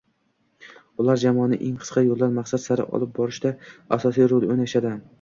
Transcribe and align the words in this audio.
Ular 1.03 1.21
jamoani 1.25 1.59
eng 1.69 1.77
qisqa 1.83 2.05
yo’ldan 2.07 2.35
maqsad 2.41 2.65
sari 2.67 2.89
olib 2.99 3.15
borishda 3.23 3.55
asosiy 4.01 4.31
rol 4.37 4.53
o’ynashadi 4.53 5.01